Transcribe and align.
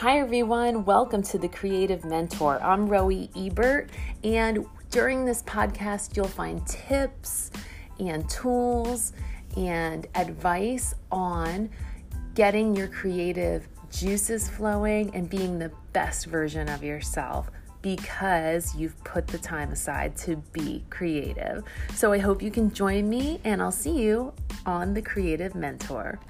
Hi, 0.00 0.18
everyone. 0.18 0.84
Welcome 0.84 1.22
to 1.22 1.38
the 1.38 1.48
Creative 1.48 2.04
Mentor. 2.04 2.62
I'm 2.62 2.86
Roe 2.86 3.08
Ebert, 3.34 3.88
and 4.22 4.66
during 4.90 5.24
this 5.24 5.42
podcast, 5.44 6.14
you'll 6.14 6.28
find 6.28 6.66
tips 6.66 7.50
and 7.98 8.28
tools 8.28 9.14
and 9.56 10.06
advice 10.14 10.94
on 11.10 11.70
getting 12.34 12.76
your 12.76 12.88
creative 12.88 13.66
juices 13.90 14.50
flowing 14.50 15.14
and 15.14 15.30
being 15.30 15.58
the 15.58 15.72
best 15.94 16.26
version 16.26 16.68
of 16.68 16.84
yourself 16.84 17.50
because 17.80 18.76
you've 18.76 19.02
put 19.02 19.26
the 19.26 19.38
time 19.38 19.72
aside 19.72 20.14
to 20.18 20.36
be 20.52 20.84
creative. 20.90 21.64
So 21.94 22.12
I 22.12 22.18
hope 22.18 22.42
you 22.42 22.50
can 22.50 22.70
join 22.70 23.08
me, 23.08 23.40
and 23.44 23.62
I'll 23.62 23.72
see 23.72 24.02
you 24.02 24.34
on 24.66 24.92
the 24.92 25.00
Creative 25.00 25.54
Mentor. 25.54 26.20